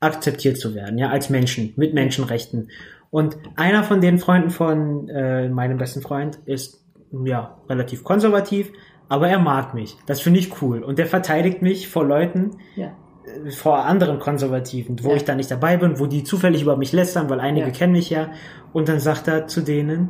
[0.00, 2.70] akzeptiert zu werden, ja, als Menschen mit Menschenrechten.
[3.10, 6.82] Und einer von den Freunden von äh, meinem besten Freund ist
[7.24, 8.72] ja relativ konservativ,
[9.08, 9.96] aber er mag mich.
[10.06, 12.96] Das finde ich cool und der verteidigt mich vor Leuten, Ja.
[13.46, 15.16] äh, vor anderen Konservativen, wo Ja.
[15.16, 17.72] ich da nicht dabei bin, wo die zufällig über mich lästern, weil einige Ja.
[17.72, 18.30] kennen mich ja.
[18.72, 20.08] Und dann sagt er zu denen,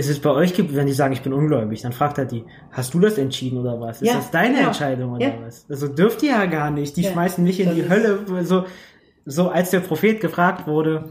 [0.00, 2.44] ist es bei euch gibt, wenn die sagen, ich bin ungläubig, dann fragt er die,
[2.72, 4.02] hast du das entschieden oder was?
[4.02, 4.66] Ist Ja, das deine genau.
[4.68, 5.32] Entscheidung oder Ja.
[5.44, 5.66] was?
[5.68, 6.96] Also dürft ihr ja gar nicht.
[6.96, 8.18] Die Ja, schmeißen mich in die Hölle.
[8.44, 8.64] So,
[9.26, 11.10] so als der Prophet gefragt wurde,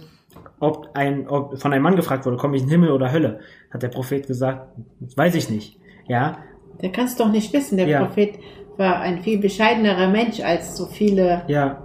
[0.60, 3.40] ob ein, ob von einem Mann gefragt wurde, komme ich in den Himmel oder Hölle,
[3.72, 4.68] hat der Prophet gesagt,
[5.16, 5.78] weiß ich nicht.
[6.08, 6.38] Ja,
[6.82, 7.78] Der kannst doch nicht wissen.
[7.78, 8.04] Der Ja.
[8.06, 8.36] Prophet
[8.78, 11.82] war ein viel bescheidenerer Mensch, als so viele ja,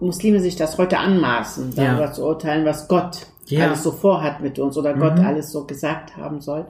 [0.00, 1.84] Muslime sich das heute anmaßen, Ja.
[1.94, 3.66] darüber zu urteilen, was Gott Ja.
[3.66, 5.24] alles so vorhat mit uns oder Gott Mhm.
[5.26, 6.66] alles so gesagt haben soll.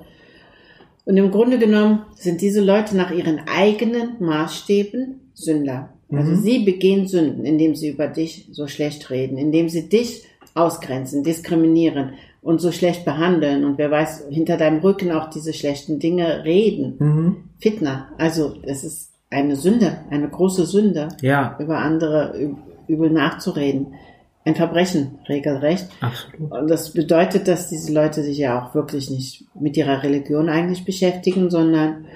[1.04, 5.90] Und im Grunde genommen sind diese Leute nach ihren eigenen Maßstäben Sünder.
[6.10, 6.36] Also Mhm.
[6.42, 12.10] sie begehen Sünden, indem sie über dich so schlecht reden, indem sie dich ausgrenzen, diskriminieren
[12.40, 16.94] und so schlecht behandeln und wer weiß, hinter deinem Rücken auch diese schlechten Dinge reden.
[16.98, 17.36] mhm.
[17.58, 22.56] Fitna, also es ist eine Sünde, eine große Sünde, ja, über andere üb-
[22.86, 23.94] übel nachzureden.
[24.44, 25.88] Ein Verbrechen, regelrecht.
[26.00, 26.52] absolut.
[26.52, 30.84] Und das bedeutet, dass diese Leute sich ja auch wirklich nicht mit ihrer Religion eigentlich
[30.84, 32.06] beschäftigen, sondern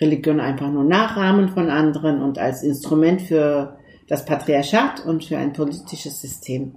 [0.00, 3.76] Religion einfach nur nachahmen von anderen und als Instrument für
[4.08, 6.76] das Patriarchat und für ein politisches System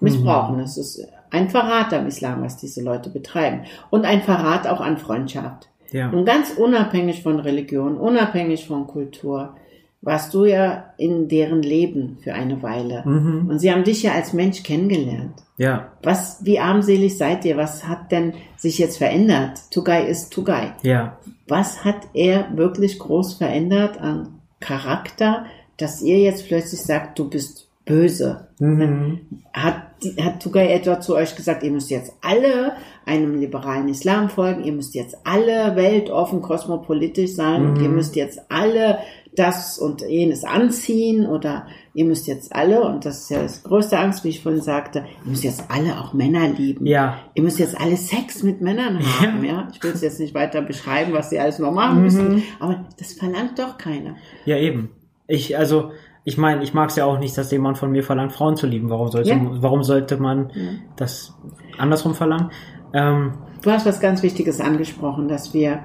[0.00, 0.60] missbrauchen.
[0.60, 3.62] Es ist ein Verrat am Islam, was diese Leute betreiben.
[3.90, 5.68] Und ein Verrat auch an Freundschaft.
[5.92, 9.56] Ja, Und ganz unabhängig von Religion, unabhängig von Kultur,
[10.02, 13.02] warst du ja in deren Leben für eine Weile.
[13.04, 13.48] mhm.
[13.50, 15.34] Und sie haben dich ja als Mensch kennengelernt.
[15.58, 17.56] ja, Was, wie armselig seid ihr?
[17.58, 19.58] Was hat denn sich jetzt verändert?
[19.70, 20.72] Tugay ist Tugay.
[20.82, 25.44] ja, Was hat er wirklich groß verändert an Charakter,
[25.76, 28.46] dass ihr jetzt plötzlich sagt, du bist böse?
[28.58, 29.20] mhm.
[29.52, 32.72] Hat, die- hat Tugay etwa zu euch gesagt, ihr müsst jetzt alle
[33.04, 38.40] einem liberalen Islam folgen, ihr müsst jetzt alle weltoffen, kosmopolitisch sein und ihr müsst jetzt
[38.50, 38.98] alle
[39.36, 43.98] das und jenes anziehen oder ihr müsst jetzt alle, und das ist ja das größte
[43.98, 46.86] Angst, wie ich vorhin sagte, ihr müsst jetzt alle auch Männer lieben.
[46.86, 49.68] ja, Ihr müsst jetzt alle Sex mit Männern haben, ja.
[49.72, 53.12] Ich will es jetzt nicht weiter beschreiben, was sie alles noch machen müssen, aber das
[53.12, 54.16] verlangt doch keiner.
[54.46, 54.90] ja, eben.
[55.26, 55.92] Ich, also,
[56.24, 58.66] ich meine, ich mag es ja auch nicht, dass jemand von mir verlangt, Frauen zu
[58.66, 58.90] lieben.
[58.90, 59.38] Warum sollte, Ja.
[59.40, 60.50] warum sollte man
[60.96, 61.34] das
[61.78, 62.50] andersrum verlangen?
[62.92, 65.80] Ähm, Du hast was ganz Wichtiges angesprochen, dass wir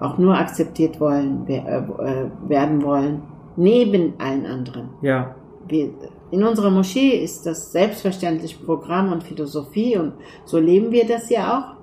[0.00, 3.22] auch nur akzeptiert wollen, äh, äh, werden wollen,
[3.56, 4.90] neben allen anderen.
[5.02, 5.34] ja,
[5.68, 5.90] Wir,
[6.30, 10.12] in unserer Moschee ist das selbstverständlich Programm und Philosophie und
[10.44, 11.80] so leben wir das ja auch.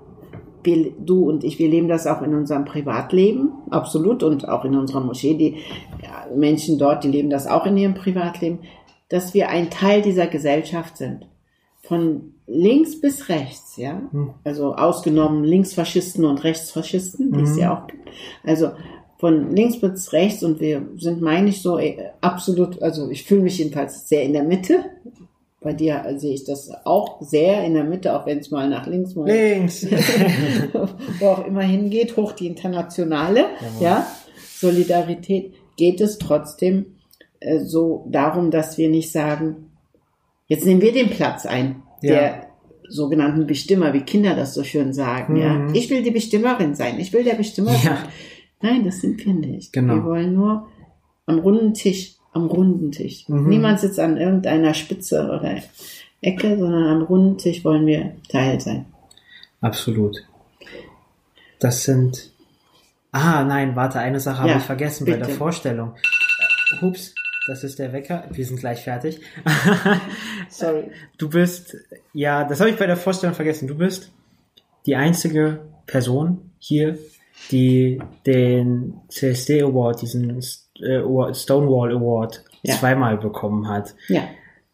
[0.63, 4.75] Wir, du und ich, wir leben das auch in unserem Privatleben, absolut, und auch in
[4.75, 5.35] unserer Moschee.
[5.35, 5.57] Die
[6.01, 8.59] ja, Menschen dort, die leben das auch in ihrem Privatleben,
[9.09, 11.27] dass wir ein Teil dieser Gesellschaft sind.
[11.81, 14.01] Von links bis rechts, ja.
[14.43, 18.09] Also ausgenommen Linksfaschisten und Rechtsfaschisten, die es ja auch gibt.
[18.43, 18.71] Also
[19.17, 23.41] von links bis rechts und wir sind, meine ich, so äh, absolut, also ich fühle
[23.41, 24.85] mich jedenfalls sehr in der Mitte.
[25.59, 28.85] Bei dir sehe ich das auch sehr in der Mitte, auch wenn es mal nach
[28.85, 29.85] links, mal links.
[31.19, 33.45] wo auch immer hingeht, hoch die internationale,
[33.81, 34.07] ja,
[34.55, 36.97] Solidarität, geht es trotzdem
[37.39, 39.71] äh, so darum, dass wir nicht sagen,
[40.47, 42.13] jetzt nehmen wir den Platz ein, Ja.
[42.13, 42.47] der
[42.89, 45.53] sogenannten Bestimmer, wie Kinder das so schön sagen, ja.
[45.53, 45.75] Mhm.
[45.75, 47.77] Ich will die Bestimmerin sein, ich will der Bestimmer Ja.
[47.79, 47.97] sein.
[48.61, 49.71] Nein, das sind wir nicht.
[49.73, 49.95] Genau.
[49.95, 50.67] Wir wollen nur
[51.25, 53.27] am runden Tisch, am runden Tisch.
[53.27, 53.49] Mhm.
[53.49, 55.57] Niemand sitzt an irgendeiner Spitze oder
[56.21, 58.85] Ecke, sondern am runden Tisch wollen wir Teil sein.
[59.61, 60.17] Absolut.
[61.59, 62.31] Das sind.
[63.11, 65.27] Ah, nein, warte, eine Sache habe Ja, ich vergessen bei bitte.
[65.27, 65.93] der Vorstellung.
[66.81, 67.13] Hups,
[67.47, 68.25] das ist der Wecker.
[68.31, 69.21] Wir sind gleich fertig.
[70.49, 70.91] Sorry.
[71.17, 71.77] Du bist,
[72.13, 73.67] ja, das habe ich bei der Vorstellung vergessen.
[73.67, 74.11] Du bist
[74.85, 76.97] die einzige Person hier,
[77.51, 82.75] die den CSD Award, diesen äh, Stonewall Award, Ja.
[82.75, 83.95] zweimal bekommen hat.
[84.07, 84.23] Ja.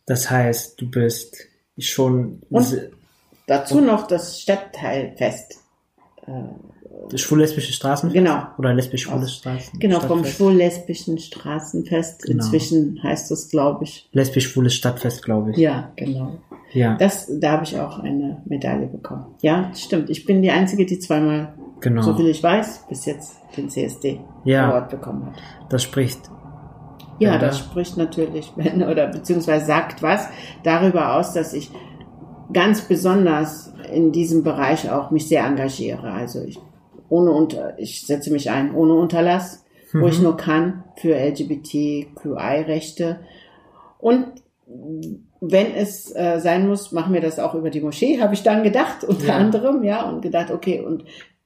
[0.05, 1.37] Das heißt, du bist
[1.77, 2.41] schon.
[2.49, 2.89] Und?
[3.47, 5.59] Dazu noch das Stadtteilfest
[6.25, 6.31] äh,
[7.15, 8.13] Schwul-lesbische Straßenfest?
[8.13, 8.43] Genau.
[8.57, 9.79] Oder lesbisch-schwule Straßen?
[9.79, 12.23] Genau, vom schwul-lesbischen Straßenfest.
[12.23, 12.43] Genau.
[12.43, 14.09] Inzwischen heißt es, glaube ich.
[14.13, 15.57] Lesbisch-schwules Stadtfest, glaube ich.
[15.57, 16.39] Ja, genau.
[16.71, 19.25] Ja, Das, da habe ich auch eine Medaille bekommen.
[19.41, 20.09] Ja, stimmt.
[20.09, 22.01] Ich bin die Einzige, die zweimal, genau.
[22.01, 24.69] so viel ich weiß, bis jetzt den CSD Ja.
[24.69, 25.35] Award bekommen hat.
[25.69, 26.19] Das spricht.
[27.19, 27.37] Ja, Ja.
[27.37, 30.27] das spricht natürlich, wenn, oder beziehungsweise sagt was
[30.63, 31.69] darüber aus, dass ich
[32.51, 36.11] ganz besonders in diesem Bereich auch mich sehr engagiere.
[36.11, 36.59] Also ich,
[37.09, 43.19] ohne unter, ich setze mich ein ohne Unterlass, wo ich nur kann für LGBTQI-Rechte.
[43.99, 44.25] Und
[45.39, 48.63] wenn es äh, sein muss, machen wir das auch über die Moschee, habe ich dann
[48.63, 49.35] gedacht, unter Ja.
[49.35, 51.03] anderem, ja, und gedacht, okay, und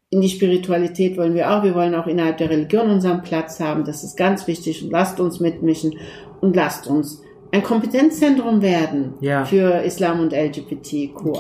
[0.10, 3.84] in die Spiritualität wollen wir auch, wir wollen auch innerhalb der Religion unseren Platz haben,
[3.84, 5.96] das ist ganz wichtig und lasst uns mitmischen
[6.40, 9.46] und lasst uns ein Kompetenzzentrum werden Ja.
[9.46, 11.10] für Islam und LGBTQI.
[11.14, 11.40] Genau.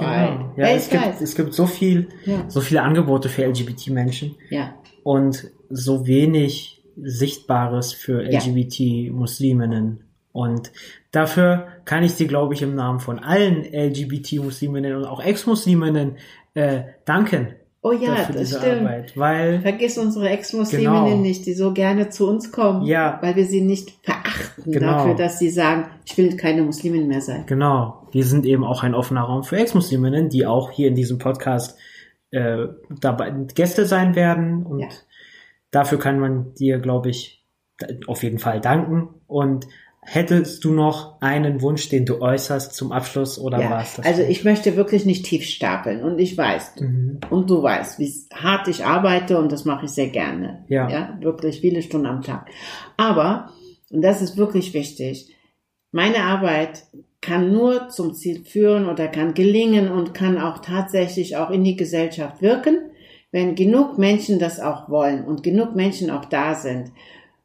[0.57, 2.45] Ja, es gibt, es gibt so viel, Ja.
[2.47, 8.23] so viele Angebote für LGBT-Menschen ja, und so wenig Sichtbares für.
[8.23, 10.03] LGBT-Musliminnen.
[10.31, 10.71] Und
[11.11, 16.17] dafür kann ich dir, glaube ich, im Namen von allen LGBT-Musliminnen und auch Ex-Musliminnen
[16.53, 17.49] äh, danken
[17.87, 18.81] oh ja, dafür das diese stimmt.
[18.81, 19.17] Arbeit.
[19.17, 21.17] Weil, Vergiss unsere Ex-Musliminnen Genau.
[21.21, 23.19] nicht, die so gerne zu uns kommen, Ja.
[23.21, 24.87] weil wir sie nicht verachten Genau.
[24.91, 27.43] dafür, dass sie sagen, ich will keine Muslimin mehr sein.
[27.47, 31.17] genau, wir sind eben auch ein offener Raum für Ex-Musliminnen, die auch hier in diesem
[31.17, 31.77] Podcast
[32.31, 32.67] äh,
[32.99, 34.65] dabei Gäste sein werden.
[34.65, 34.87] Und Ja.
[35.71, 37.45] dafür kann man dir, glaube ich,
[38.07, 39.09] auf jeden Fall danken.
[39.27, 39.65] Und
[40.09, 44.05] hättest du noch einen Wunsch, den du äußerst zum Abschluss oder Ja, war's das?
[44.05, 47.19] also ich möchte wirklich nicht tief stapeln und ich weiß, Mhm.
[47.29, 50.63] und du weißt, wie hart ich arbeite und das mache ich sehr gerne.
[50.69, 50.89] Ja.
[50.89, 51.17] ja.
[51.19, 52.49] Wirklich viele Stunden am Tag.
[52.95, 53.51] Aber,
[53.91, 55.35] und das ist wirklich wichtig,
[55.91, 56.83] meine Arbeit
[57.19, 61.75] kann nur zum Ziel führen oder kann gelingen und kann auch tatsächlich auch in die
[61.75, 62.77] Gesellschaft wirken,
[63.31, 66.91] wenn genug Menschen das auch wollen und genug Menschen auch da sind.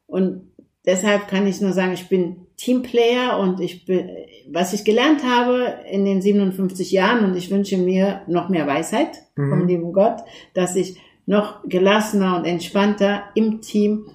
[0.07, 0.49] Und
[0.85, 4.09] deshalb kann ich nur sagen, ich bin Teamplayer und ich bin,
[4.51, 9.23] was ich gelernt habe in den 57 Jahren und ich wünsche mir noch mehr Weisheit
[9.35, 9.49] Mhm.
[9.49, 10.21] vom lieben Gott,
[10.53, 14.05] dass ich noch gelassener und entspannter im Team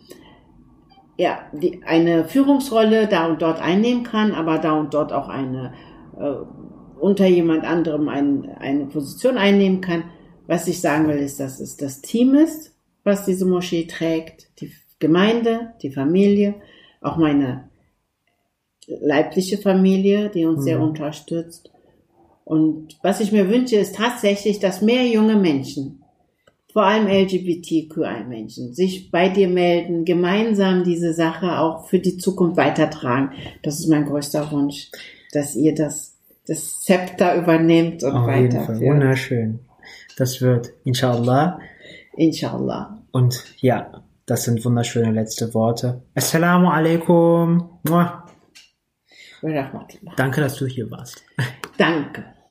[1.17, 5.73] ja, die, eine Führungsrolle da und dort einnehmen kann, aber da und dort auch eine
[6.17, 6.35] äh,
[7.01, 10.05] unter jemand anderem ein, eine Position einnehmen kann.
[10.47, 14.73] Was ich sagen will, ist, dass es das Team ist, was diese Moschee trägt, die
[14.99, 16.55] Gemeinde, die Familie,
[17.01, 17.68] auch meine
[19.01, 20.85] leibliche Familie, die uns sehr Mhm.
[20.89, 21.71] unterstützt.
[22.45, 26.03] Und was ich mir wünsche, ist tatsächlich, dass mehr junge Menschen,
[26.73, 33.33] vor allem LGBTQI-Menschen, sich bei dir melden, gemeinsam diese Sache auch für die Zukunft weitertragen.
[33.63, 34.91] Das ist mein größter Wunsch,
[35.33, 38.81] dass ihr das, das Zepter übernehmt und Auf weiterführt.
[38.81, 39.61] Wunderschön.
[40.17, 41.59] Das wird, inshallah.
[42.17, 42.99] Inshallah.
[43.13, 46.03] Und ja, das sind wunderschöne letzte Worte.
[46.15, 47.69] Assalamu alaikum.
[47.89, 48.25] Muah.
[50.17, 51.25] Danke, dass du hier warst.
[51.77, 52.25] Danke.